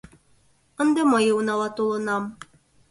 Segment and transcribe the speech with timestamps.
[0.81, 2.23] Ынде мые унала толынам.